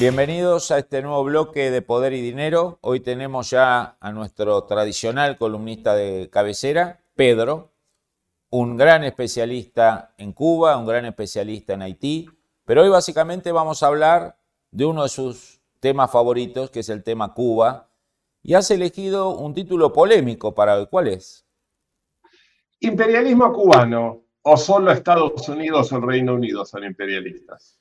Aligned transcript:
Bienvenidos 0.00 0.70
a 0.70 0.78
este 0.78 1.02
nuevo 1.02 1.22
bloque 1.24 1.70
de 1.70 1.82
Poder 1.82 2.14
y 2.14 2.22
Dinero. 2.22 2.78
Hoy 2.80 3.00
tenemos 3.00 3.50
ya 3.50 3.98
a 4.00 4.12
nuestro 4.12 4.64
tradicional 4.64 5.36
columnista 5.36 5.94
de 5.94 6.30
cabecera, 6.32 7.02
Pedro, 7.14 7.74
un 8.48 8.78
gran 8.78 9.04
especialista 9.04 10.14
en 10.16 10.32
Cuba, 10.32 10.78
un 10.78 10.86
gran 10.86 11.04
especialista 11.04 11.74
en 11.74 11.82
Haití, 11.82 12.30
pero 12.64 12.80
hoy 12.80 12.88
básicamente 12.88 13.52
vamos 13.52 13.82
a 13.82 13.88
hablar 13.88 14.38
de 14.70 14.86
uno 14.86 15.02
de 15.02 15.10
sus 15.10 15.60
temas 15.80 16.10
favoritos, 16.10 16.70
que 16.70 16.80
es 16.80 16.88
el 16.88 17.02
tema 17.02 17.34
Cuba, 17.34 17.90
y 18.42 18.54
has 18.54 18.70
elegido 18.70 19.36
un 19.36 19.52
título 19.52 19.92
polémico 19.92 20.54
para 20.54 20.78
hoy. 20.78 20.86
¿Cuál 20.90 21.08
es? 21.08 21.44
Imperialismo 22.78 23.52
cubano, 23.52 24.24
o 24.40 24.56
solo 24.56 24.92
Estados 24.92 25.46
Unidos 25.50 25.92
o 25.92 25.96
el 25.98 26.02
Reino 26.04 26.32
Unido 26.32 26.64
son 26.64 26.84
imperialistas. 26.84 27.79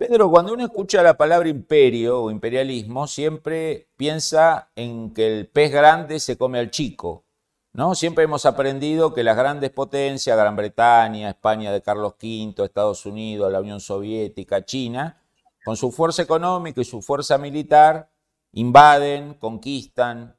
Pedro, 0.00 0.30
cuando 0.30 0.54
uno 0.54 0.64
escucha 0.64 1.02
la 1.02 1.18
palabra 1.18 1.50
imperio 1.50 2.22
o 2.22 2.30
imperialismo, 2.30 3.06
siempre 3.06 3.90
piensa 3.98 4.70
en 4.74 5.12
que 5.12 5.26
el 5.26 5.46
pez 5.46 5.70
grande 5.70 6.20
se 6.20 6.38
come 6.38 6.58
al 6.58 6.70
chico. 6.70 7.26
¿no? 7.74 7.94
Siempre 7.94 8.24
hemos 8.24 8.46
aprendido 8.46 9.12
que 9.12 9.22
las 9.22 9.36
grandes 9.36 9.68
potencias, 9.68 10.38
Gran 10.38 10.56
Bretaña, 10.56 11.28
España 11.28 11.70
de 11.70 11.82
Carlos 11.82 12.14
V, 12.14 12.64
Estados 12.64 13.04
Unidos, 13.04 13.52
la 13.52 13.60
Unión 13.60 13.78
Soviética, 13.78 14.64
China, 14.64 15.22
con 15.66 15.76
su 15.76 15.92
fuerza 15.92 16.22
económica 16.22 16.80
y 16.80 16.84
su 16.86 17.02
fuerza 17.02 17.36
militar, 17.36 18.10
invaden, 18.52 19.34
conquistan, 19.34 20.34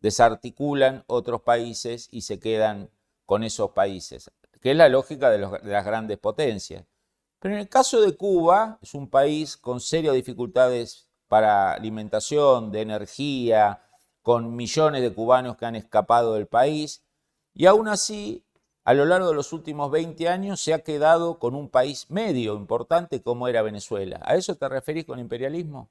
desarticulan 0.00 1.04
otros 1.06 1.42
países 1.42 2.08
y 2.10 2.22
se 2.22 2.40
quedan 2.40 2.90
con 3.26 3.44
esos 3.44 3.70
países, 3.70 4.28
que 4.60 4.72
es 4.72 4.76
la 4.76 4.88
lógica 4.88 5.30
de, 5.30 5.38
de 5.38 5.70
las 5.72 5.84
grandes 5.84 6.18
potencias. 6.18 6.84
Pero 7.44 7.56
en 7.56 7.60
el 7.60 7.68
caso 7.68 8.00
de 8.00 8.16
Cuba, 8.16 8.78
es 8.80 8.94
un 8.94 9.10
país 9.10 9.58
con 9.58 9.78
serias 9.78 10.14
dificultades 10.14 11.10
para 11.28 11.74
alimentación, 11.74 12.72
de 12.72 12.80
energía, 12.80 13.82
con 14.22 14.56
millones 14.56 15.02
de 15.02 15.12
cubanos 15.12 15.58
que 15.58 15.66
han 15.66 15.76
escapado 15.76 16.32
del 16.32 16.46
país, 16.46 17.04
y 17.52 17.66
aún 17.66 17.86
así, 17.88 18.46
a 18.82 18.94
lo 18.94 19.04
largo 19.04 19.28
de 19.28 19.34
los 19.34 19.52
últimos 19.52 19.90
20 19.90 20.26
años, 20.26 20.58
se 20.58 20.72
ha 20.72 20.78
quedado 20.78 21.38
con 21.38 21.54
un 21.54 21.68
país 21.68 22.10
medio 22.10 22.56
importante 22.56 23.20
como 23.20 23.46
era 23.46 23.60
Venezuela. 23.60 24.20
¿A 24.24 24.36
eso 24.36 24.54
te 24.54 24.66
referís 24.66 25.04
con 25.04 25.18
imperialismo? 25.18 25.90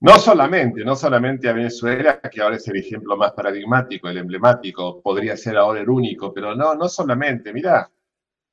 No 0.00 0.18
solamente, 0.18 0.84
no 0.84 0.96
solamente 0.96 1.48
a 1.48 1.52
Venezuela, 1.52 2.20
que 2.20 2.42
ahora 2.42 2.56
es 2.56 2.66
el 2.66 2.78
ejemplo 2.78 3.16
más 3.16 3.30
paradigmático, 3.34 4.08
el 4.08 4.18
emblemático, 4.18 5.00
podría 5.00 5.36
ser 5.36 5.56
ahora 5.56 5.80
el 5.80 5.88
único, 5.88 6.34
pero 6.34 6.56
no, 6.56 6.74
no 6.74 6.88
solamente. 6.88 7.52
Mirá, 7.52 7.88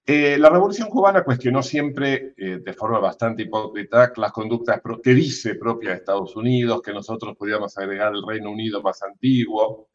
eh, 0.08 0.38
la 0.38 0.50
Revolución 0.50 0.88
Cubana 0.88 1.23
cuestionó 1.23 1.64
siempre, 1.64 2.36
eh, 2.38 2.59
de 2.64 2.73
forma 2.73 3.00
bastante 3.00 3.42
hipócrita, 3.42 4.14
las 4.17 4.31
conductas 4.31 4.80
que 5.03 5.14
dice 5.16 5.56
propia 5.56 5.92
de 5.92 5.95
Estados 5.95 6.36
Unidos, 6.36 6.81
que 6.84 6.94
nosotros 6.94 7.36
podíamos 7.36 7.75
agregar 7.78 8.14
el 8.14 8.22
Reino 8.26 8.52
Unido 8.52 8.83
más 8.83 9.02
antiguo. 9.02 9.89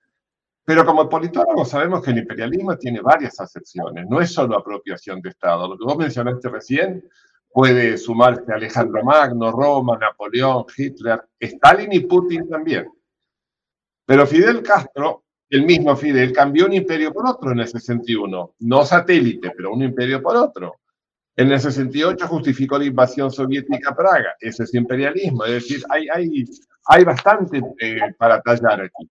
Pero 0.64 0.84
como 0.84 1.08
politólogos 1.08 1.68
sabemos 1.68 2.02
que 2.02 2.10
el 2.10 2.18
imperialismo 2.18 2.76
tiene 2.76 3.00
varias 3.00 3.38
acepciones, 3.40 4.06
no 4.08 4.20
es 4.20 4.32
solo 4.32 4.56
apropiación 4.58 5.20
de 5.20 5.30
Estado. 5.30 5.68
Lo 5.68 5.78
que 5.78 5.84
vos 5.84 5.96
mencionaste 5.96 6.48
recién 6.48 7.04
puede 7.52 7.96
sumarse 7.96 8.52
Alejandro 8.52 9.04
Magno, 9.04 9.52
Roma, 9.52 9.96
Napoleón, 9.96 10.64
Hitler, 10.76 11.22
Stalin 11.38 11.92
y 11.92 12.00
Putin 12.00 12.48
también. 12.48 12.88
Pero 14.06 14.26
Fidel 14.26 14.62
Castro 14.62 15.24
el 15.50 15.66
mismo 15.66 15.96
Fidel 15.96 16.32
cambió 16.32 16.66
un 16.66 16.72
imperio 16.72 17.12
por 17.12 17.26
otro 17.26 17.50
en 17.50 17.58
el 17.58 17.68
61, 17.68 18.54
no 18.60 18.84
satélite, 18.86 19.50
pero 19.56 19.72
un 19.72 19.82
imperio 19.82 20.22
por 20.22 20.36
otro. 20.36 20.76
En 21.36 21.50
el 21.50 21.60
68 21.60 22.28
justificó 22.28 22.78
la 22.78 22.84
invasión 22.84 23.32
soviética 23.32 23.90
a 23.90 23.96
Praga, 23.96 24.36
ese 24.38 24.62
es 24.62 24.74
imperialismo, 24.74 25.44
es 25.44 25.52
decir, 25.54 25.82
hay, 25.88 26.06
hay, 26.08 26.44
hay 26.86 27.04
bastante 27.04 27.60
eh, 27.80 28.14
para 28.16 28.40
tallar 28.40 28.82
aquí. 28.82 29.10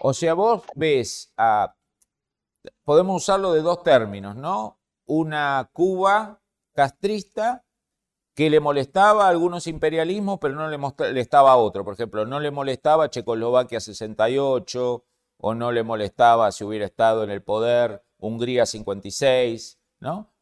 O 0.00 0.12
sea, 0.12 0.34
vos 0.34 0.64
ves, 0.74 1.32
podemos 2.84 3.22
usarlo 3.22 3.52
de 3.52 3.62
dos 3.62 3.82
términos, 3.82 4.36
¿no? 4.36 4.78
Una 5.06 5.68
Cuba 5.72 6.40
castrista 6.74 7.64
que 8.40 8.48
le 8.48 8.58
molestaba 8.58 9.26
a 9.26 9.28
algunos 9.28 9.66
imperialismos, 9.66 10.38
pero 10.40 10.54
no 10.54 10.66
le 10.66 10.78
molestaba 10.78 11.52
a 11.52 11.56
otro. 11.56 11.84
Por 11.84 11.92
ejemplo, 11.92 12.24
no 12.24 12.40
le 12.40 12.50
molestaba 12.50 13.10
Checoslovaquia 13.10 13.80
68, 13.80 15.04
o 15.36 15.54
no 15.54 15.72
le 15.72 15.82
molestaba 15.82 16.50
si 16.50 16.64
hubiera 16.64 16.86
estado 16.86 17.22
en 17.22 17.28
el 17.28 17.42
poder 17.42 18.02
Hungría 18.16 18.64
56, 18.64 19.78
¿no? 19.98 20.32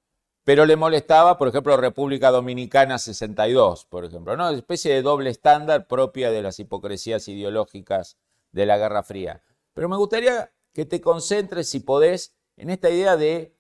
Pero 0.45 0.65
le 0.65 0.77
molestaba, 0.77 1.39
por 1.39 1.49
ejemplo, 1.49 1.77
República 1.77 2.31
Dominicana 2.31 2.99
62, 3.01 3.87
por 3.87 4.05
ejemplo, 4.05 4.37
¿no? 4.37 4.47
Una 4.49 4.57
especie 4.57 4.95
de 4.95 5.03
doble 5.03 5.31
estándar 5.31 5.89
propia 5.89 6.31
de 6.31 6.41
las 6.41 6.61
hipocresías 6.61 7.27
ideológicas 7.27 8.17
de 8.53 8.65
la 8.65 8.79
Guerra 8.79 9.03
Fría. 9.03 9.43
Pero 9.75 9.89
me 9.89 9.97
gustaría 9.97 10.53
que 10.73 10.85
te 10.85 11.01
concentres, 11.01 11.69
si 11.69 11.81
podés, 11.81 12.33
en 12.57 12.71
esta 12.71 12.91
idea 12.91 13.17
de 13.17 13.57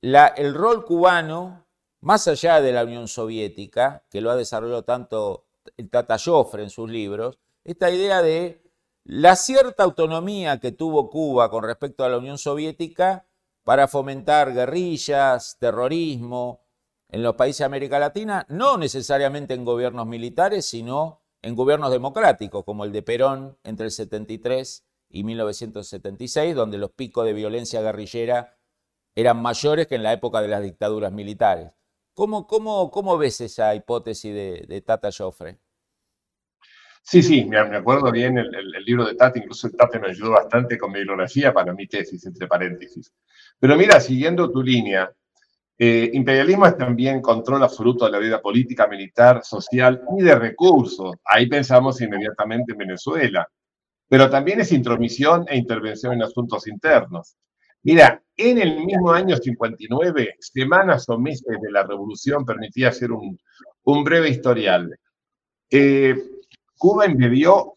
la, 0.00 0.26
el 0.26 0.52
rol 0.52 0.84
cubano 0.84 1.62
más 2.02 2.26
allá 2.26 2.60
de 2.60 2.72
la 2.72 2.84
Unión 2.84 3.06
Soviética, 3.08 4.04
que 4.10 4.20
lo 4.20 4.30
ha 4.30 4.36
desarrollado 4.36 4.82
tanto 4.84 5.46
el 5.76 5.88
Tata 5.88 6.18
Joffre 6.18 6.64
en 6.64 6.70
sus 6.70 6.90
libros, 6.90 7.38
esta 7.64 7.90
idea 7.90 8.22
de 8.22 8.60
la 9.04 9.36
cierta 9.36 9.84
autonomía 9.84 10.58
que 10.58 10.72
tuvo 10.72 11.10
Cuba 11.10 11.48
con 11.48 11.62
respecto 11.62 12.04
a 12.04 12.08
la 12.08 12.18
Unión 12.18 12.38
Soviética 12.38 13.28
para 13.62 13.86
fomentar 13.86 14.52
guerrillas, 14.52 15.56
terrorismo 15.60 16.64
en 17.08 17.22
los 17.22 17.36
países 17.36 17.60
de 17.60 17.64
América 17.66 18.00
Latina, 18.00 18.46
no 18.48 18.76
necesariamente 18.78 19.54
en 19.54 19.64
gobiernos 19.64 20.06
militares, 20.06 20.66
sino 20.66 21.22
en 21.40 21.54
gobiernos 21.54 21.92
democráticos, 21.92 22.64
como 22.64 22.84
el 22.84 22.90
de 22.90 23.02
Perón 23.02 23.58
entre 23.62 23.86
el 23.86 23.92
73 23.92 24.84
y 25.08 25.22
1976, 25.22 26.54
donde 26.56 26.78
los 26.78 26.90
picos 26.90 27.24
de 27.24 27.32
violencia 27.32 27.80
guerrillera 27.80 28.58
eran 29.14 29.40
mayores 29.40 29.86
que 29.86 29.94
en 29.94 30.02
la 30.02 30.12
época 30.12 30.42
de 30.42 30.48
las 30.48 30.62
dictaduras 30.62 31.12
militares. 31.12 31.81
¿Cómo, 32.14 32.46
cómo, 32.46 32.90
cómo 32.90 33.16
ves 33.16 33.40
esa 33.40 33.74
hipótesis 33.74 34.34
de, 34.34 34.82
Tata 34.84 35.10
Joffre? 35.16 35.58
Sí, 37.02 37.22
sí, 37.22 37.44
me, 37.46 37.58
acuerdo 37.58 38.12
bien 38.12 38.38
el, 38.38 38.50
libro 38.84 39.06
de 39.06 39.14
Tata, 39.14 39.38
incluso 39.38 39.66
el 39.66 39.74
Tata 39.74 39.98
me 39.98 40.08
ayudó 40.08 40.32
bastante 40.32 40.78
con 40.78 40.92
mi 40.92 40.98
bibliografía 40.98 41.52
para 41.52 41.72
mi 41.72 41.86
tesis, 41.86 42.24
entre 42.26 42.46
paréntesis. 42.46 43.12
Pero 43.58 43.76
mira, 43.76 43.98
siguiendo 43.98 44.50
tu 44.50 44.62
línea, 44.62 45.10
eh, 45.78 46.10
imperialismo 46.12 46.66
es 46.66 46.76
también 46.76 47.20
control 47.20 47.62
absoluto 47.62 48.04
de 48.04 48.12
la 48.12 48.18
vida 48.18 48.40
política, 48.40 48.86
militar, 48.86 49.42
social 49.42 50.02
y 50.16 50.22
de 50.22 50.34
recursos. 50.34 51.16
Ahí 51.24 51.48
pensamos 51.48 52.00
inmediatamente 52.00 52.72
en 52.72 52.78
Venezuela. 52.78 53.48
Pero 54.06 54.28
también 54.28 54.60
es 54.60 54.70
intromisión 54.72 55.46
e 55.48 55.56
intervención 55.56 56.12
en 56.12 56.22
asuntos 56.22 56.68
internos. 56.68 57.34
Mira, 57.84 58.22
en 58.36 58.58
el 58.58 58.84
mismo 58.84 59.12
año 59.12 59.36
59, 59.36 60.36
semanas 60.38 61.08
o 61.08 61.18
meses 61.18 61.60
de 61.60 61.70
la 61.70 61.82
revolución, 61.82 62.44
permitía 62.44 62.88
hacer 62.88 63.10
un, 63.12 63.38
breve 64.04 64.28
historial. 64.30 64.98
Eh, 65.70 66.14
Cuba 66.78 67.06
envió 67.06 67.74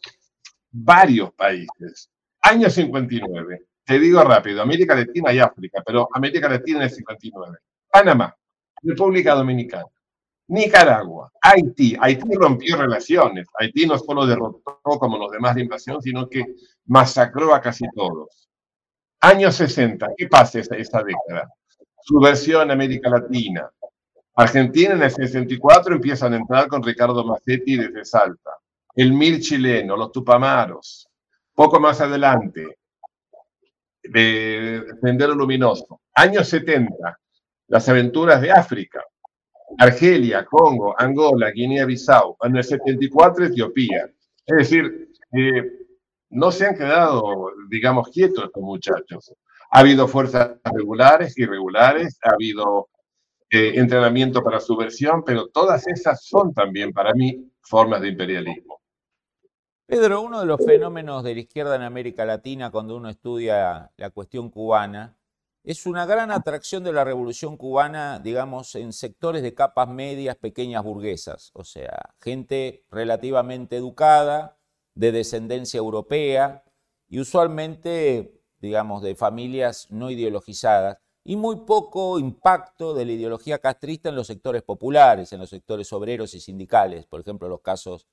varios 0.72 1.34
países. 1.34 2.10
Año 2.42 2.70
59, 2.70 3.66
te 3.84 4.00
digo 4.00 4.24
rápido, 4.24 4.62
América 4.62 4.96
Latina 4.96 5.34
y 5.34 5.40
África, 5.40 5.82
pero 5.86 6.08
América 6.14 6.50
Latina 6.50 6.80
en 6.80 6.84
el 6.84 6.90
59. 6.92 7.58
Panamá, 7.92 8.36
República 8.84 9.34
Dominicana, 9.34 9.86
Nicaragua, 10.48 11.32
Haití. 11.42 11.96
Haití 12.00 12.36
rompió 12.36 12.78
relaciones. 12.78 13.48
Haití 13.60 13.86
no 13.86 13.98
solo 13.98 14.26
derrotó 14.26 14.80
como 14.84 15.18
los 15.18 15.32
demás 15.32 15.56
la 15.56 15.64
invasión, 15.64 16.02
sino 16.02 16.30
que 16.30 16.46
masacró 16.86 17.54
a 17.54 17.62
casi 17.62 17.86
todos. 17.96 18.50
Años 19.22 19.56
60, 19.56 20.08
¿qué 20.18 20.28
pasa 20.28 20.60
esa, 20.60 20.76
esa 20.76 21.04
década? 21.04 21.50
Subversión 22.02 22.70
América 22.70 23.10
Latina. 23.10 23.70
Argentina 24.36 24.94
en 24.94 25.04
el 25.04 25.12
64 25.12 25.96
empiezan 25.96 26.34
a 26.34 26.38
entrar 26.38 26.68
con 26.68 26.84
Ricardo 26.84 27.24
Massetti 27.24 27.78
desde 27.78 28.06
Salta. 28.06 28.52
El 28.96 29.14
Mil 29.14 29.42
chileno, 29.42 29.96
los 29.98 30.12
Tupamaros. 30.12 31.08
Poco 31.54 31.80
más 31.80 32.02
adelante, 32.02 32.78
de 34.04 34.84
Sendero 35.02 35.34
Luminoso. 35.34 36.02
Años 36.14 36.48
70, 36.50 37.20
las 37.68 37.90
aventuras 37.90 38.42
de 38.42 38.52
África. 38.52 39.04
Argelia, 39.78 40.46
Congo, 40.46 40.96
Angola, 40.98 41.52
Guinea-Bissau, 41.52 42.38
en 42.44 42.56
el 42.56 42.64
74 42.64 43.46
Etiopía. 43.46 44.10
Es 44.46 44.58
decir, 44.58 45.10
eh, 45.32 45.85
no 46.30 46.52
se 46.52 46.68
han 46.68 46.76
quedado, 46.76 47.52
digamos, 47.70 48.10
quietos 48.10 48.46
estos 48.46 48.64
muchachos. 48.64 49.34
Ha 49.72 49.80
habido 49.80 50.08
fuerzas 50.08 50.58
regulares, 50.64 51.38
irregulares, 51.38 52.20
ha 52.24 52.34
habido 52.34 52.90
eh, 53.50 53.74
entrenamiento 53.76 54.44
para 54.44 54.60
subversión, 54.60 55.24
pero 55.24 55.48
todas 55.48 55.88
esas 55.88 56.24
son 56.26 56.54
también 56.54 56.92
para 56.92 57.14
mí 57.14 57.52
formas 57.62 58.02
de 58.02 58.10
imperialismo. 58.10 58.82
Pedro, 59.88 60.22
uno 60.22 60.40
de 60.40 60.48
los 60.48 60.66
fenómenos 60.66 61.24
de 61.24 61.36
la 61.36 61.42
izquierda 61.42 61.76
en 61.76 61.84
América 61.84 62.26
Latina 62.26 62.72
cuando 62.72 62.98
uno 62.98 63.10
estudia 63.10 63.92
la 63.98 64.10
cuestión 64.10 64.50
cubana 64.50 65.16
es 65.66 65.88
una 65.88 66.06
gran 66.06 66.32
atracción 66.32 66.84
de 66.84 66.94
la 66.94 67.04
revolución 67.04 67.58
cubana, 67.58 68.20
digamos, 68.20 68.76
en 68.76 68.94
sectores 68.94 69.42
de 69.42 69.56
capas 69.56 69.90
medias, 69.90 70.36
pequeñas 70.36 70.84
burguesas, 70.84 71.50
o 71.54 71.64
sea, 71.64 72.14
gente 72.22 72.86
relativamente 72.92 73.76
educada, 73.76 74.58
de 74.96 75.12
descendencia 75.12 75.78
europea 75.78 76.64
y 77.08 77.20
usualmente, 77.20 78.42
digamos, 78.60 79.02
de 79.04 79.16
familias 79.16 79.88
no 79.92 80.10
ideologizadas, 80.10 80.98
y 81.24 81.36
muy 81.36 81.58
poco 81.66 82.20
impacto 82.20 82.94
de 82.94 83.06
la 83.06 83.12
ideología 83.14 83.58
castrista 83.58 84.10
en 84.10 84.16
los 84.16 84.28
sectores 84.28 84.62
populares, 84.62 85.34
en 85.34 85.40
los 85.40 85.50
sectores 85.50 85.92
obreros 85.92 86.36
y 86.36 86.40
sindicales, 86.40 87.08
por 87.08 87.20
ejemplo, 87.20 87.50
los 87.50 87.62
casos 87.62 88.08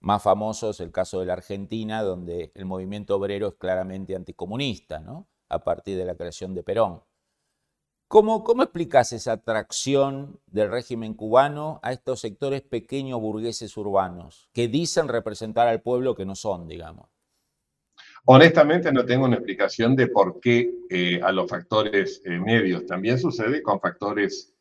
más 0.00 0.22
famosos, 0.22 0.80
el 0.80 0.90
caso 0.90 1.20
de 1.20 1.26
la 1.26 1.34
Argentina, 1.34 2.02
donde 2.02 2.52
el 2.54 2.64
movimiento 2.64 3.16
obrero 3.16 3.48
es 3.48 3.54
claramente 3.54 4.16
anticomunista, 4.16 4.98
¿no? 5.00 5.28
a 5.48 5.60
partir 5.60 5.96
de 5.96 6.04
la 6.04 6.16
creación 6.16 6.54
de 6.54 6.64
Perón. 6.64 7.02
¿Cómo, 8.08 8.44
¿Cómo 8.44 8.62
explicas 8.62 9.12
esa 9.12 9.32
atracción 9.32 10.38
del 10.46 10.70
régimen 10.70 11.14
cubano 11.14 11.80
a 11.82 11.92
estos 11.92 12.20
sectores 12.20 12.62
pequeños 12.62 13.20
burgueses 13.20 13.76
urbanos 13.76 14.48
que 14.52 14.68
dicen 14.68 15.08
representar 15.08 15.66
al 15.66 15.82
pueblo 15.82 16.14
que 16.14 16.24
no 16.24 16.36
son, 16.36 16.68
digamos? 16.68 17.08
Honestamente 18.26 18.92
no 18.92 19.04
tengo 19.04 19.24
una 19.24 19.36
explicación 19.36 19.96
de 19.96 20.06
por 20.06 20.38
qué 20.40 20.70
eh, 20.88 21.20
a 21.22 21.32
los 21.32 21.50
factores 21.50 22.22
eh, 22.24 22.38
medios. 22.38 22.86
También 22.86 23.18
sucede 23.18 23.60
con 23.60 23.80
factores 23.80 24.54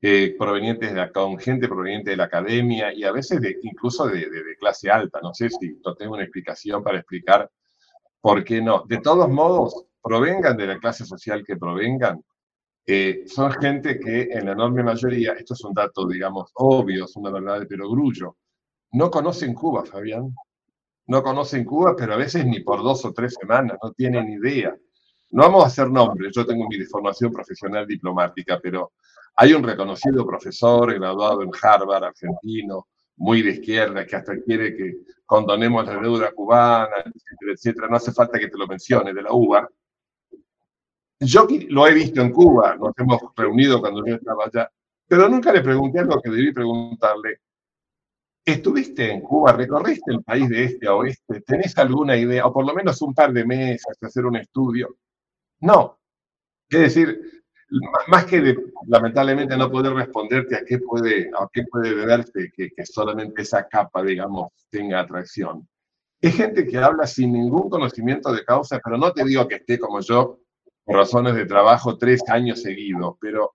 eh, 0.00 0.34
provenientes 0.38 0.94
de 0.94 1.12
con 1.12 1.38
gente 1.38 1.68
proveniente 1.68 2.10
de 2.10 2.16
la 2.16 2.24
academia 2.24 2.94
y 2.94 3.04
a 3.04 3.12
veces 3.12 3.40
de, 3.40 3.58
incluso 3.62 4.06
de, 4.06 4.20
de, 4.20 4.56
clase 4.58 4.90
alta. 4.90 5.20
No 5.22 5.34
sé 5.34 5.50
si 5.50 5.80
no 5.84 5.94
tengo 5.94 6.14
una 6.14 6.24
explicación 6.24 6.82
para 6.82 6.98
explicar 6.98 7.50
por 8.22 8.42
qué 8.44 8.62
no. 8.62 8.84
De 8.86 8.98
todos 8.98 9.28
modos, 9.28 9.86
provengan 10.02 10.56
de 10.56 10.66
la 10.66 10.78
clase 10.78 11.04
social 11.04 11.42
que 11.44 11.56
provengan, 11.56 12.22
eh, 12.86 13.24
son 13.26 13.50
gente 13.52 13.98
que 13.98 14.28
en 14.30 14.46
la 14.46 14.52
enorme 14.52 14.82
mayoría, 14.82 15.32
esto 15.32 15.54
es 15.54 15.64
un 15.64 15.74
dato, 15.74 16.06
digamos, 16.06 16.50
obvio, 16.54 17.06
una 17.16 17.30
verdad 17.30 17.60
de 17.60 17.66
perogrullo, 17.66 18.36
no 18.92 19.10
conocen 19.10 19.54
Cuba, 19.54 19.84
Fabián. 19.84 20.34
No 21.08 21.22
conocen 21.22 21.64
Cuba, 21.64 21.94
pero 21.96 22.14
a 22.14 22.16
veces 22.16 22.46
ni 22.46 22.60
por 22.60 22.82
dos 22.82 23.04
o 23.04 23.12
tres 23.12 23.34
semanas, 23.38 23.78
no 23.82 23.92
tienen 23.92 24.28
idea. 24.30 24.76
No 25.30 25.42
vamos 25.42 25.64
a 25.64 25.66
hacer 25.66 25.90
nombres, 25.90 26.32
yo 26.34 26.46
tengo 26.46 26.66
mi 26.68 26.78
formación 26.84 27.32
profesional 27.32 27.86
diplomática, 27.86 28.58
pero 28.62 28.92
hay 29.34 29.52
un 29.52 29.62
reconocido 29.62 30.26
profesor 30.26 30.94
graduado 30.94 31.42
en 31.42 31.50
Harvard, 31.60 32.04
argentino, 32.04 32.86
muy 33.16 33.42
de 33.42 33.50
izquierda, 33.50 34.06
que 34.06 34.16
hasta 34.16 34.40
quiere 34.40 34.76
que 34.76 34.94
condonemos 35.24 35.86
la 35.86 35.98
deuda 35.98 36.32
cubana, 36.32 36.96
etcétera, 37.04 37.52
etcétera. 37.52 37.88
No 37.88 37.96
hace 37.96 38.12
falta 38.12 38.38
que 38.38 38.48
te 38.48 38.58
lo 38.58 38.66
mencione, 38.66 39.12
de 39.12 39.22
la 39.22 39.32
UBA, 39.32 39.68
yo 41.20 41.46
lo 41.68 41.86
he 41.86 41.94
visto 41.94 42.20
en 42.20 42.30
Cuba, 42.30 42.76
nos 42.76 42.92
hemos 42.98 43.20
reunido 43.36 43.80
cuando 43.80 44.04
yo 44.04 44.16
estaba 44.16 44.44
allá, 44.44 44.70
pero 45.08 45.28
nunca 45.28 45.52
le 45.52 45.62
pregunté 45.62 46.00
algo 46.00 46.20
que 46.20 46.30
debí 46.30 46.52
preguntarle. 46.52 47.40
¿Estuviste 48.44 49.10
en 49.10 49.22
Cuba? 49.22 49.52
¿Recorriste 49.52 50.12
el 50.12 50.22
país 50.22 50.48
de 50.48 50.64
este 50.64 50.86
a 50.86 50.94
oeste? 50.94 51.40
¿Tenés 51.40 51.76
alguna 51.78 52.16
idea? 52.16 52.46
O 52.46 52.52
por 52.52 52.64
lo 52.64 52.74
menos 52.74 53.00
un 53.02 53.12
par 53.12 53.32
de 53.32 53.44
meses 53.44 53.96
de 54.00 54.06
hacer 54.06 54.24
un 54.24 54.36
estudio. 54.36 54.96
No. 55.60 55.98
Es 56.68 56.80
decir, 56.80 57.20
más 58.08 58.24
que 58.26 58.54
lamentablemente 58.86 59.56
no 59.56 59.70
poder 59.70 59.94
responderte 59.94 60.56
a 60.56 60.64
qué 60.64 60.78
puede, 60.78 61.28
a 61.36 61.48
qué 61.52 61.64
puede 61.64 61.94
deberse 61.94 62.50
que, 62.54 62.70
que 62.70 62.86
solamente 62.86 63.42
esa 63.42 63.66
capa, 63.66 64.02
digamos, 64.02 64.52
tenga 64.70 65.00
atracción. 65.00 65.68
Es 66.20 66.36
gente 66.36 66.66
que 66.66 66.78
habla 66.78 67.06
sin 67.06 67.32
ningún 67.32 67.68
conocimiento 67.68 68.32
de 68.32 68.44
causa, 68.44 68.80
pero 68.82 68.96
no 68.96 69.12
te 69.12 69.24
digo 69.24 69.46
que 69.48 69.56
esté 69.56 69.78
como 69.78 70.00
yo 70.00 70.40
por 70.86 70.96
razones 70.96 71.34
de 71.34 71.46
trabajo 71.46 71.98
tres 71.98 72.22
años 72.28 72.62
seguidos, 72.62 73.16
pero 73.20 73.54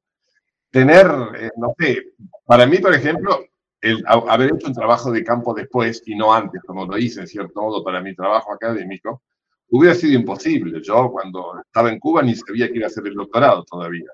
tener, 0.70 1.08
eh, 1.40 1.50
no 1.58 1.74
sé, 1.80 2.14
para 2.46 2.66
mí, 2.66 2.78
por 2.80 2.94
ejemplo, 2.94 3.40
el 3.80 4.04
haber 4.06 4.54
hecho 4.54 4.68
un 4.68 4.74
trabajo 4.74 5.12
de 5.12 5.24
campo 5.24 5.54
después 5.54 6.04
y 6.06 6.16
no 6.16 6.34
antes, 6.34 6.62
como 6.68 6.86
lo 6.86 6.98
hice 6.98 7.22
en 7.22 7.28
cierto 7.28 7.62
modo 7.62 7.84
para 7.84 8.02
mi 8.02 8.14
trabajo 8.14 8.54
académico, 8.54 9.24
hubiera 9.70 9.96
sido 9.96 10.20
imposible. 10.20 10.82
Yo 10.84 11.10
cuando 11.10 11.62
estaba 11.66 11.90
en 11.90 12.00
Cuba 12.00 12.22
ni 12.22 12.36
sabía 12.36 12.68
que 12.68 12.78
iba 12.78 12.86
a 12.86 12.88
hacer 12.88 13.08
el 13.08 13.16
doctorado 13.16 13.64
todavía. 13.64 14.12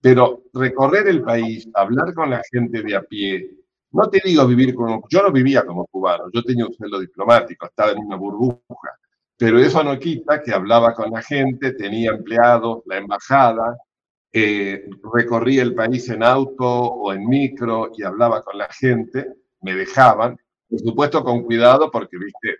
Pero 0.00 0.42
recorrer 0.52 1.08
el 1.08 1.22
país, 1.22 1.68
hablar 1.74 2.12
con 2.12 2.30
la 2.30 2.42
gente 2.50 2.82
de 2.82 2.96
a 2.96 3.02
pie, 3.02 3.50
no 3.92 4.10
te 4.10 4.20
digo 4.22 4.46
vivir 4.46 4.74
como, 4.74 5.04
yo 5.08 5.22
no 5.22 5.32
vivía 5.32 5.64
como 5.64 5.86
cubano, 5.86 6.24
yo 6.32 6.42
tenía 6.42 6.66
un 6.66 6.74
sueldo 6.74 7.00
diplomático, 7.00 7.66
estaba 7.66 7.92
en 7.92 7.98
una 7.98 8.16
burbuja, 8.16 8.97
pero 9.38 9.60
eso 9.60 9.84
no 9.84 9.98
quita 9.98 10.42
que 10.42 10.52
hablaba 10.52 10.94
con 10.94 11.12
la 11.12 11.22
gente, 11.22 11.72
tenía 11.72 12.10
empleados, 12.10 12.82
la 12.86 12.98
embajada, 12.98 13.78
eh, 14.32 14.84
recorría 15.14 15.62
el 15.62 15.74
país 15.74 16.08
en 16.10 16.24
auto 16.24 16.66
o 16.66 17.12
en 17.12 17.26
micro 17.26 17.92
y 17.96 18.02
hablaba 18.02 18.42
con 18.42 18.58
la 18.58 18.68
gente, 18.68 19.32
me 19.60 19.74
dejaban, 19.74 20.36
por 20.68 20.80
supuesto 20.80 21.22
con 21.22 21.44
cuidado 21.44 21.88
porque, 21.90 22.18
viste, 22.18 22.56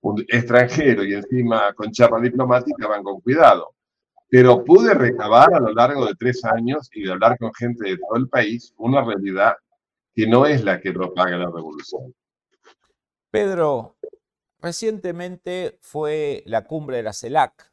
un 0.00 0.24
extranjero 0.28 1.04
y 1.04 1.14
encima 1.14 1.72
con 1.74 1.92
chapa 1.92 2.20
diplomática 2.20 2.88
van 2.88 3.04
con 3.04 3.20
cuidado. 3.20 3.74
Pero 4.28 4.64
pude 4.64 4.94
recabar 4.94 5.54
a 5.54 5.60
lo 5.60 5.72
largo 5.72 6.04
de 6.04 6.14
tres 6.14 6.44
años 6.44 6.90
y 6.92 7.04
de 7.04 7.12
hablar 7.12 7.38
con 7.38 7.54
gente 7.54 7.88
de 7.88 7.96
todo 7.96 8.16
el 8.16 8.28
país 8.28 8.74
una 8.76 9.02
realidad 9.02 9.54
que 10.14 10.26
no 10.26 10.46
es 10.46 10.64
la 10.64 10.80
que 10.80 10.92
propaga 10.92 11.36
la 11.38 11.46
revolución. 11.46 12.12
Pedro, 13.30 13.96
Recientemente 14.60 15.78
fue 15.80 16.42
la 16.46 16.66
cumbre 16.66 16.96
de 16.96 17.02
la 17.04 17.12
CELAC, 17.12 17.72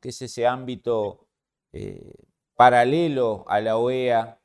que 0.00 0.10
es 0.10 0.22
ese 0.22 0.46
ámbito 0.46 1.26
eh, 1.72 2.12
paralelo 2.54 3.44
a 3.48 3.60
la 3.60 3.78
OEA, 3.78 4.40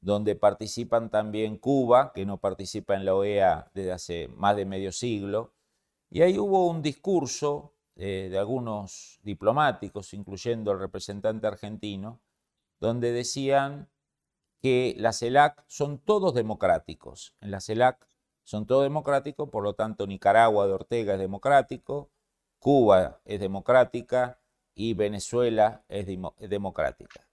donde 0.00 0.36
participan 0.36 1.10
también 1.10 1.58
Cuba, 1.58 2.12
que 2.12 2.26
no 2.26 2.38
participa 2.38 2.94
en 2.94 3.04
la 3.04 3.14
OEA 3.14 3.70
desde 3.74 3.92
hace 3.92 4.28
más 4.28 4.56
de 4.56 4.64
medio 4.64 4.92
siglo. 4.92 5.52
Y 6.10 6.22
ahí 6.22 6.38
hubo 6.38 6.66
un 6.68 6.82
discurso 6.82 7.74
eh, 7.96 8.28
de 8.30 8.38
algunos 8.38 9.20
diplomáticos, 9.22 10.14
incluyendo 10.14 10.72
el 10.72 10.78
representante 10.78 11.46
argentino, 11.46 12.20
donde 12.80 13.12
decían 13.12 13.88
que 14.60 14.94
la 14.98 15.12
CELAC 15.12 15.64
son 15.68 15.98
todos 15.98 16.34
democráticos. 16.34 17.34
En 17.40 17.50
la 17.50 17.60
CELAC 17.60 18.08
son 18.48 18.64
todos 18.64 18.82
democráticos, 18.82 19.50
por 19.50 19.62
lo 19.62 19.74
tanto 19.74 20.06
Nicaragua 20.06 20.66
de 20.66 20.72
Ortega 20.72 21.12
es 21.12 21.20
democrático, 21.20 22.08
Cuba 22.58 23.20
es 23.26 23.40
democrática 23.40 24.40
y 24.74 24.94
Venezuela 24.94 25.84
es 25.86 26.06
democrática. 26.48 27.28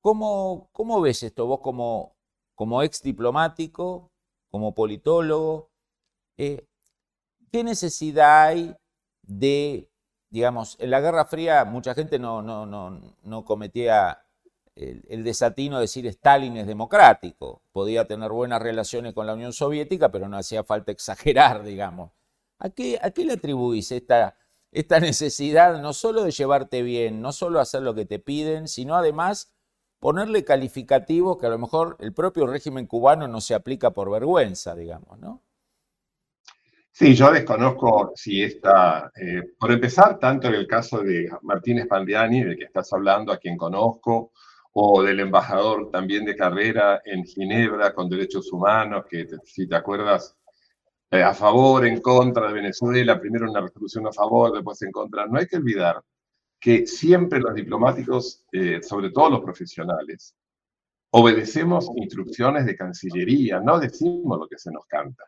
¿Cómo, 0.00 0.70
¿Cómo, 0.72 1.02
ves 1.02 1.22
esto 1.24 1.44
vos 1.44 1.60
como, 1.60 2.16
como 2.54 2.82
ex 2.82 3.02
diplomático, 3.02 4.10
como 4.50 4.74
politólogo? 4.74 5.68
Eh, 6.38 6.66
¿Qué 7.52 7.62
necesidad 7.62 8.46
hay 8.46 8.74
de, 9.20 9.90
digamos, 10.30 10.78
en 10.80 10.90
la 10.90 11.02
Guerra 11.02 11.26
Fría 11.26 11.66
mucha 11.66 11.94
gente 11.94 12.18
no, 12.18 12.40
no, 12.40 12.64
no, 12.64 12.98
no 13.22 13.44
cometía 13.44 14.25
el, 14.76 15.24
desatino 15.24 15.76
de 15.76 15.82
decir 15.82 16.06
Stalin 16.06 16.56
es 16.58 16.66
democrático. 16.66 17.62
Podía 17.72 18.06
tener 18.06 18.30
buenas 18.30 18.62
relaciones 18.62 19.14
con 19.14 19.26
la 19.26 19.34
Unión 19.34 19.52
Soviética, 19.52 20.10
pero 20.10 20.28
no 20.28 20.36
hacía 20.36 20.64
falta 20.64 20.92
exagerar, 20.92 21.64
digamos. 21.64 22.12
¿A 22.58 22.70
qué, 22.70 22.98
a 23.02 23.10
qué 23.10 23.24
le 23.24 23.34
atribuís 23.34 23.92
esta, 23.92 24.36
esta 24.72 25.00
necesidad 25.00 25.80
no 25.80 25.92
solo 25.92 26.24
de 26.24 26.30
llevarte 26.30 26.82
bien, 26.82 27.20
no 27.20 27.32
solo 27.32 27.60
hacer 27.60 27.82
lo 27.82 27.94
que 27.94 28.06
te 28.06 28.18
piden, 28.18 28.68
sino 28.68 28.94
además 28.94 29.52
ponerle 29.98 30.44
calificativos 30.44 31.38
que 31.38 31.46
a 31.46 31.50
lo 31.50 31.58
mejor 31.58 31.96
el 32.00 32.12
propio 32.12 32.46
régimen 32.46 32.86
cubano 32.86 33.28
no 33.28 33.40
se 33.40 33.54
aplica 33.54 33.90
por 33.90 34.10
vergüenza, 34.10 34.74
digamos, 34.74 35.18
¿no? 35.18 35.42
Sí, 36.92 37.14
yo 37.14 37.30
desconozco 37.30 38.12
si 38.14 38.42
está, 38.42 39.12
eh, 39.16 39.42
por 39.58 39.70
empezar, 39.70 40.18
tanto 40.18 40.48
en 40.48 40.54
el 40.54 40.66
caso 40.66 41.00
de 41.00 41.28
Martínez 41.42 41.86
Pandiani, 41.86 42.42
de 42.42 42.56
que 42.56 42.64
estás 42.64 42.90
hablando, 42.94 43.32
a 43.32 43.36
quien 43.36 43.58
conozco, 43.58 44.32
o 44.78 45.02
del 45.02 45.20
embajador 45.20 45.90
también 45.90 46.26
de 46.26 46.36
carrera 46.36 47.00
en 47.02 47.24
Ginebra 47.24 47.94
con 47.94 48.10
derechos 48.10 48.52
humanos, 48.52 49.06
que 49.08 49.26
si 49.42 49.66
te 49.66 49.74
acuerdas, 49.74 50.36
eh, 51.10 51.22
a 51.22 51.32
favor, 51.32 51.86
en 51.86 52.02
contra 52.02 52.48
de 52.48 52.52
Venezuela, 52.52 53.18
primero 53.18 53.50
una 53.50 53.62
resolución 53.62 54.06
a 54.06 54.12
favor, 54.12 54.52
después 54.52 54.82
en 54.82 54.92
contra. 54.92 55.26
No 55.26 55.38
hay 55.38 55.46
que 55.46 55.56
olvidar 55.56 56.02
que 56.60 56.86
siempre 56.86 57.40
los 57.40 57.54
diplomáticos, 57.54 58.44
eh, 58.52 58.82
sobre 58.82 59.10
todo 59.12 59.30
los 59.30 59.40
profesionales, 59.40 60.36
obedecemos 61.10 61.88
instrucciones 61.96 62.66
de 62.66 62.76
Cancillería, 62.76 63.60
no 63.60 63.80
decimos 63.80 64.38
lo 64.38 64.46
que 64.46 64.58
se 64.58 64.70
nos 64.70 64.84
canta. 64.84 65.24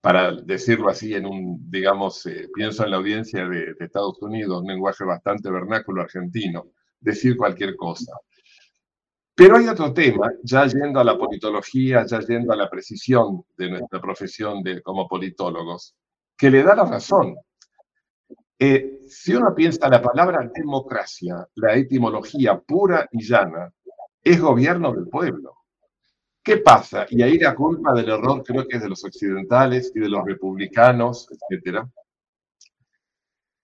Para 0.00 0.32
decirlo 0.32 0.88
así 0.88 1.14
en 1.14 1.26
un, 1.26 1.70
digamos, 1.70 2.26
eh, 2.26 2.48
pienso 2.52 2.82
en 2.82 2.90
la 2.90 2.96
audiencia 2.96 3.46
de, 3.46 3.74
de 3.74 3.84
Estados 3.84 4.20
Unidos, 4.20 4.62
un 4.62 4.66
lenguaje 4.66 5.04
bastante 5.04 5.48
vernáculo 5.48 6.02
argentino, 6.02 6.72
decir 6.98 7.36
cualquier 7.36 7.76
cosa. 7.76 8.12
Pero 9.34 9.56
hay 9.56 9.66
otro 9.66 9.92
tema, 9.92 10.30
ya 10.42 10.64
yendo 10.66 11.00
a 11.00 11.04
la 11.04 11.18
politología, 11.18 12.06
ya 12.06 12.20
yendo 12.20 12.52
a 12.52 12.56
la 12.56 12.70
precisión 12.70 13.44
de 13.56 13.68
nuestra 13.68 14.00
profesión 14.00 14.62
de, 14.62 14.80
como 14.80 15.08
politólogos, 15.08 15.96
que 16.36 16.50
le 16.50 16.62
da 16.62 16.76
la 16.76 16.84
razón. 16.84 17.36
Eh, 18.56 19.00
si 19.08 19.34
uno 19.34 19.52
piensa 19.52 19.88
la 19.88 20.00
palabra 20.00 20.48
democracia, 20.54 21.48
la 21.56 21.74
etimología 21.74 22.60
pura 22.60 23.08
y 23.10 23.24
llana, 23.24 23.72
es 24.22 24.40
gobierno 24.40 24.92
del 24.92 25.08
pueblo. 25.08 25.56
¿Qué 26.42 26.58
pasa? 26.58 27.06
Y 27.10 27.22
ahí 27.22 27.38
la 27.38 27.54
culpa 27.54 27.92
del 27.92 28.10
error 28.10 28.44
creo 28.44 28.68
que 28.68 28.76
es 28.76 28.82
de 28.82 28.88
los 28.88 29.04
occidentales 29.04 29.90
y 29.94 30.00
de 30.00 30.08
los 30.08 30.24
republicanos, 30.24 31.28
etc. 31.50 31.84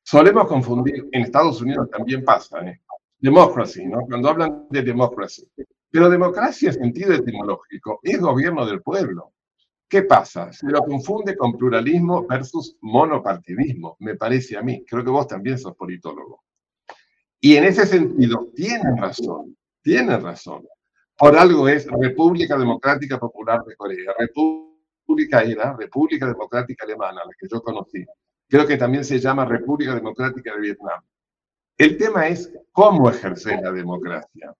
Solemos 0.03 0.49
confundir, 0.49 1.09
en 1.13 1.23
Estados 1.23 1.61
Unidos 1.61 1.89
también 1.91 2.25
pasa, 2.25 2.59
¿eh? 2.67 2.81
Democracy, 3.21 3.87
¿no? 3.87 4.01
Cuando 4.07 4.29
hablan 4.29 4.67
de 4.71 4.83
democracy. 4.83 5.47
Pero 5.91 6.09
democracia 6.09 6.69
en 6.71 6.75
sentido 6.75 7.13
etimológico 7.13 8.01
es 8.03 8.19
gobierno 8.21 8.65
del 8.65 8.81
pueblo. 8.83 9.33
¿Qué 9.89 10.03
pasa? 10.03 10.53
Se 10.53 10.69
lo 10.69 10.83
confunde 10.83 11.37
con 11.37 11.57
pluralismo 11.57 12.25
versus 12.27 12.77
monopartidismo, 12.81 13.97
me 13.99 14.15
parece 14.15 14.57
a 14.57 14.63
mí. 14.63 14.85
Creo 14.87 15.03
que 15.03 15.11
vos 15.11 15.27
también 15.27 15.59
sos 15.59 15.75
politólogo. 15.75 16.45
Y 17.41 17.57
en 17.57 17.65
ese 17.65 17.87
sentido, 17.87 18.51
tienen 18.55 18.97
razón, 18.97 19.57
tienen 19.83 20.23
razón. 20.23 20.65
Por 21.17 21.37
algo 21.37 21.69
es 21.69 21.87
República 21.91 22.57
Democrática 22.57 23.19
Popular 23.19 23.65
de 23.65 23.75
Corea. 23.75 24.15
República 24.17 25.43
era 25.43 25.77
República 25.77 26.27
Democrática 26.27 26.85
Alemana, 26.85 27.23
la 27.25 27.33
que 27.37 27.49
yo 27.51 27.61
conocí. 27.61 28.05
Creo 28.49 28.67
que 28.67 28.77
también 28.77 29.05
se 29.05 29.19
llama 29.19 29.45
República 29.45 29.95
Democrática 29.95 30.55
de 30.55 30.61
Vietnam. 30.61 31.03
El 31.81 31.97
tema 31.97 32.29
es 32.29 32.53
cómo 32.73 33.09
ejercer 33.09 33.59
la 33.63 33.73
democracia. 33.73 34.53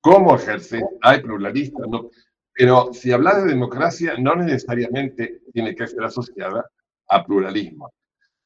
¿Cómo 0.00 0.34
ejercer? 0.36 0.82
Hay 1.02 1.20
pluralistas, 1.20 1.86
no. 1.86 2.08
Pero 2.54 2.94
si 2.94 3.12
habla 3.12 3.34
de 3.34 3.50
democracia, 3.50 4.14
no 4.18 4.34
necesariamente 4.34 5.42
tiene 5.52 5.74
que 5.74 5.86
ser 5.86 6.02
asociada 6.02 6.64
a 7.10 7.22
pluralismo. 7.26 7.92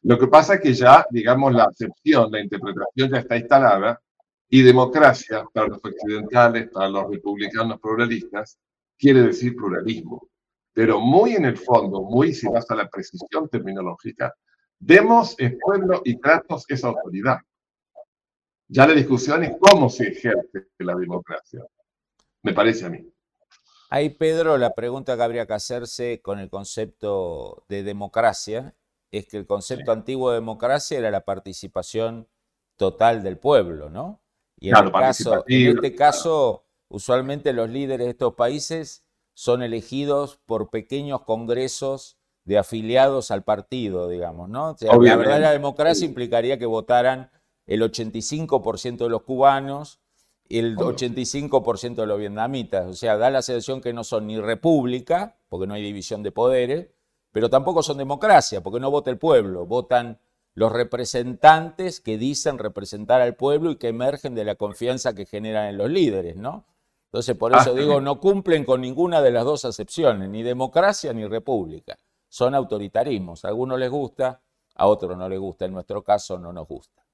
Lo 0.02 0.18
que 0.18 0.26
pasa 0.26 0.54
es 0.54 0.60
que 0.60 0.74
ya, 0.74 1.06
digamos, 1.10 1.54
la 1.54 1.66
acepción, 1.66 2.32
la 2.32 2.40
interpretación 2.40 3.10
ya 3.12 3.18
está 3.18 3.36
instalada 3.36 4.00
y 4.48 4.62
democracia 4.62 5.44
para 5.54 5.68
los 5.68 5.78
occidentales, 5.78 6.70
para 6.72 6.88
los 6.88 7.08
republicanos 7.08 7.78
pluralistas, 7.80 8.58
quiere 8.98 9.22
decir 9.22 9.54
pluralismo. 9.54 10.28
Pero 10.72 10.98
muy 10.98 11.36
en 11.36 11.44
el 11.44 11.56
fondo, 11.56 12.02
muy 12.02 12.34
si 12.34 12.48
vas 12.48 12.68
a 12.72 12.74
la 12.74 12.88
precisión 12.88 13.48
terminológica, 13.48 14.34
demos 14.80 15.36
es 15.38 15.54
pueblo 15.60 16.02
y 16.04 16.18
Kratos 16.18 16.64
es 16.66 16.82
autoridad. 16.82 17.38
Ya 18.68 18.86
la 18.86 18.92
discusión 18.92 19.42
es 19.44 19.52
cómo 19.58 19.88
se 19.88 20.08
ejerce 20.08 20.68
la 20.78 20.94
democracia, 20.94 21.64
me 22.42 22.52
parece 22.52 22.84
a 22.84 22.90
mí. 22.90 23.10
Ahí, 23.90 24.10
Pedro, 24.10 24.58
la 24.58 24.74
pregunta 24.74 25.16
que 25.16 25.22
habría 25.22 25.46
que 25.46 25.54
hacerse 25.54 26.20
con 26.20 26.38
el 26.38 26.50
concepto 26.50 27.64
de 27.68 27.82
democracia 27.82 28.74
es 29.10 29.26
que 29.26 29.38
el 29.38 29.46
concepto 29.46 29.92
antiguo 29.92 30.30
de 30.30 30.36
democracia 30.36 30.98
era 30.98 31.10
la 31.10 31.24
participación 31.24 32.28
total 32.76 33.22
del 33.22 33.38
pueblo, 33.38 33.88
¿no? 33.88 34.20
Y 34.60 34.68
en, 34.68 34.90
caso, 34.90 35.44
en 35.46 35.76
este 35.76 35.94
caso, 35.94 36.66
usualmente 36.88 37.54
los 37.54 37.70
líderes 37.70 38.06
de 38.06 38.10
estos 38.10 38.34
países 38.34 39.04
son 39.32 39.62
elegidos 39.62 40.40
por 40.44 40.68
pequeños 40.68 41.22
congresos 41.22 42.18
de 42.44 42.58
afiliados 42.58 43.30
al 43.30 43.44
partido, 43.44 44.08
digamos, 44.08 44.48
¿no? 44.48 44.74
la 44.80 45.16
verdadera 45.16 45.52
democracia 45.52 46.06
implicaría 46.06 46.58
que 46.58 46.66
votaran 46.66 47.30
el 47.68 47.82
85% 47.82 48.96
de 48.96 49.08
los 49.08 49.22
cubanos 49.22 50.00
y 50.48 50.58
el 50.58 50.76
85% 50.76 51.94
de 51.94 52.06
los 52.06 52.18
vietnamitas. 52.18 52.86
O 52.86 52.94
sea, 52.94 53.16
da 53.18 53.30
la 53.30 53.42
sensación 53.42 53.80
que 53.80 53.92
no 53.92 54.02
son 54.02 54.26
ni 54.26 54.40
república, 54.40 55.36
porque 55.48 55.66
no 55.66 55.74
hay 55.74 55.82
división 55.82 56.22
de 56.22 56.32
poderes, 56.32 56.88
pero 57.30 57.50
tampoco 57.50 57.82
son 57.82 57.98
democracia, 57.98 58.62
porque 58.62 58.80
no 58.80 58.90
vota 58.90 59.10
el 59.10 59.18
pueblo, 59.18 59.66
votan 59.66 60.18
los 60.54 60.72
representantes 60.72 62.00
que 62.00 62.16
dicen 62.16 62.58
representar 62.58 63.20
al 63.20 63.36
pueblo 63.36 63.70
y 63.70 63.76
que 63.76 63.88
emergen 63.88 64.34
de 64.34 64.44
la 64.44 64.54
confianza 64.54 65.14
que 65.14 65.26
generan 65.26 65.68
en 65.68 65.78
los 65.78 65.90
líderes, 65.90 66.36
¿no? 66.36 66.64
Entonces, 67.04 67.36
por 67.36 67.54
eso 67.54 67.70
ah, 67.70 67.78
digo, 67.78 68.00
no 68.00 68.18
cumplen 68.18 68.64
con 68.64 68.80
ninguna 68.80 69.20
de 69.20 69.30
las 69.30 69.44
dos 69.44 69.64
acepciones, 69.64 70.28
ni 70.28 70.42
democracia 70.42 71.12
ni 71.12 71.26
república. 71.26 71.96
Son 72.28 72.54
autoritarismos. 72.54 73.44
A 73.44 73.48
algunos 73.48 73.78
les 73.78 73.90
gusta, 73.90 74.42
a 74.74 74.86
otros 74.86 75.16
no 75.16 75.28
les 75.28 75.38
gusta. 75.38 75.66
En 75.66 75.72
nuestro 75.72 76.02
caso 76.02 76.38
no 76.38 76.52
nos 76.52 76.66
gusta. 76.66 77.07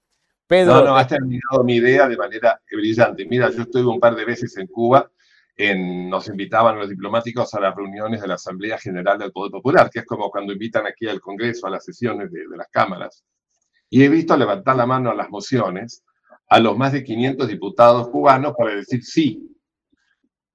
Pedro, 0.46 0.74
no, 0.74 0.84
no, 0.84 0.96
has 0.96 1.08
terminado 1.08 1.64
mi 1.64 1.76
idea 1.76 2.06
de 2.06 2.16
manera 2.16 2.60
brillante. 2.70 3.24
Mira, 3.24 3.50
yo 3.50 3.62
estuve 3.62 3.86
un 3.86 3.98
par 3.98 4.14
de 4.14 4.24
veces 4.24 4.56
en 4.58 4.66
Cuba, 4.66 5.10
en, 5.56 6.10
nos 6.10 6.28
invitaban 6.28 6.78
los 6.78 6.88
diplomáticos 6.88 7.54
a 7.54 7.60
las 7.60 7.74
reuniones 7.74 8.20
de 8.20 8.28
la 8.28 8.34
Asamblea 8.34 8.78
General 8.78 9.18
del 9.18 9.32
Poder 9.32 9.52
Popular, 9.52 9.88
que 9.90 10.00
es 10.00 10.06
como 10.06 10.30
cuando 10.30 10.52
invitan 10.52 10.86
aquí 10.86 11.08
al 11.08 11.20
Congreso 11.20 11.66
a 11.66 11.70
las 11.70 11.84
sesiones 11.84 12.30
de, 12.30 12.44
las 12.56 12.68
cámaras. 12.68 13.24
Y 13.88 14.02
he 14.02 14.08
visto 14.08 14.36
levantar 14.36 14.76
la 14.76 14.86
mano 14.86 15.10
a 15.10 15.14
las 15.14 15.30
mociones 15.30 16.04
a 16.48 16.60
los 16.60 16.76
más 16.76 16.92
de 16.92 17.02
500 17.02 17.48
diputados 17.48 18.08
cubanos 18.08 18.54
para 18.56 18.74
decir 18.74 19.02
sí. 19.02 19.50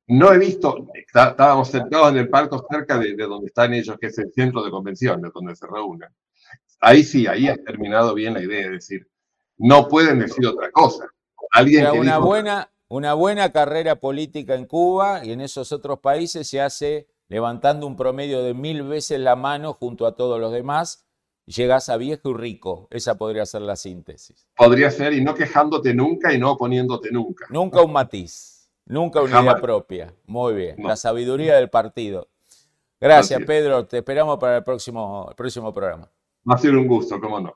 No 0.05 0.31
he 0.31 0.38
visto, 0.38 0.88
estábamos 0.93 1.69
sentados 1.69 2.12
en 2.12 2.17
el 2.17 2.29
palco 2.29 2.65
cerca 2.69 2.98
de, 3.00 3.15
de 3.15 3.24
donde 3.25 3.48
están 3.48 3.74
ellos, 3.74 3.98
que 4.00 4.08
es 4.08 4.17
el 4.19 4.31
centro 4.31 4.63
de 4.63 4.72
convenciones, 4.72 5.31
donde 5.34 5.55
se 5.55 5.65
reúnen. 5.67 6.10
Ahí 6.79 7.03
sí, 7.03 7.27
ahí 7.27 7.48
ha 7.48 7.58
terminado 7.58 8.13
bien 8.13 8.34
la 8.34 8.43
idea 8.43 8.65
de 8.65 8.72
decir, 8.72 9.08
no 9.60 9.88
pueden 9.88 10.20
decir 10.20 10.48
otra 10.48 10.72
cosa. 10.72 11.08
Alguien 11.51 11.88
una, 11.88 12.18
buena, 12.18 12.72
una 12.88 13.13
buena 13.13 13.51
carrera 13.51 13.96
política 13.96 14.56
en 14.56 14.66
Cuba 14.66 15.24
y 15.24 15.32
en 15.32 15.42
esos 15.42 15.72
otros 15.72 16.00
países 16.00 16.48
se 16.48 16.62
hace 16.62 17.08
levantando 17.28 17.86
un 17.88 17.96
promedio 17.96 18.44
de 18.44 18.54
mil 18.54 18.84
veces 18.84 19.20
la 19.20 19.36
mano 19.36 19.74
junto 19.74 20.08
a 20.08 20.16
todos 20.16 20.39
los 20.39 20.51
demás, 20.51 21.06
llegas 21.46 21.89
a 21.89 21.98
viejo 21.98 22.32
y 22.32 22.34
rico. 22.34 22.88
Esa 22.89 23.18
podría 23.18 23.46
ser 23.46 23.62
la 23.62 23.75
síntesis. 23.75 24.48
Podría 24.56 24.92
ser, 24.92 25.13
y 25.13 25.24
no 25.24 25.36
quejándote 25.36 25.94
nunca 25.94 26.34
y 26.34 26.39
no 26.39 26.51
oponiéndote 26.51 27.12
nunca. 27.12 27.46
Nunca 27.50 27.82
un 27.82 27.94
matiz, 27.94 28.70
nunca 28.86 29.22
una 29.22 29.42
idea 29.42 29.56
propia. 29.56 30.13
Muy 30.25 30.56
bien, 30.56 30.75
la 30.80 30.96
sabiduría 30.96 31.56
del 31.56 31.70
partido. 31.70 32.28
Gracias, 33.00 33.42
Pedro. 33.46 33.86
Te 33.86 34.00
esperamos 34.00 34.38
para 34.39 34.58
el 34.58 34.63
próximo, 34.63 35.28
el 35.30 35.36
próximo 35.36 35.74
programa. 35.74 36.12
Va 36.50 36.56
a 36.56 36.58
ser 36.58 36.75
un 36.75 36.88
gusto, 36.88 37.20
cómo 37.20 37.39
no. 37.39 37.56